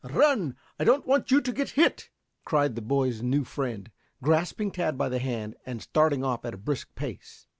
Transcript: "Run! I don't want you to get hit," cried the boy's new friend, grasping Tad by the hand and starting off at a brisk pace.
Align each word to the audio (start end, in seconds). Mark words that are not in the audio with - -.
"Run! 0.03 0.55
I 0.79 0.83
don't 0.83 1.05
want 1.05 1.29
you 1.29 1.41
to 1.41 1.51
get 1.51 1.69
hit," 1.77 2.09
cried 2.43 2.73
the 2.75 2.81
boy's 2.81 3.21
new 3.21 3.43
friend, 3.43 3.91
grasping 4.23 4.71
Tad 4.71 4.97
by 4.97 5.09
the 5.09 5.19
hand 5.19 5.55
and 5.63 5.79
starting 5.79 6.23
off 6.23 6.43
at 6.43 6.55
a 6.55 6.57
brisk 6.57 6.95
pace. 6.95 7.45